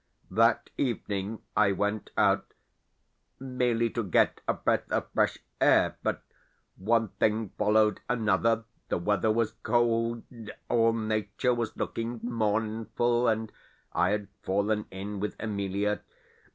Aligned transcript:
That 0.31 0.71
evening 0.79 1.43
I 1.55 1.73
went 1.73 2.09
out 2.17 2.55
merely 3.39 3.87
to 3.91 4.03
get 4.03 4.41
a 4.47 4.53
breath 4.55 4.91
of 4.91 5.11
fresh 5.13 5.37
air, 5.61 5.95
but 6.01 6.23
one 6.75 7.09
thing 7.19 7.49
followed 7.49 7.99
another 8.09 8.63
the 8.89 8.97
weather 8.97 9.29
was 9.31 9.51
cold, 9.61 10.23
all 10.69 10.93
nature 10.93 11.53
was 11.53 11.77
looking 11.77 12.19
mournful, 12.23 13.27
and 13.27 13.51
I 13.93 14.09
had 14.09 14.27
fallen 14.41 14.87
in 14.89 15.19
with 15.19 15.37
Emelia. 15.39 15.99